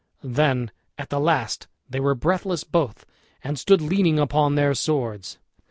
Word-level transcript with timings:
Then 0.23 0.71
at 0.97 1.11
the 1.11 1.19
last 1.19 1.67
they 1.87 1.99
were 1.99 2.15
breathless 2.15 2.63
both, 2.63 3.05
and 3.43 3.59
stood 3.59 3.81
leaning 3.83 4.17
upon 4.17 4.55
their 4.55 4.73
swords. 4.73 5.37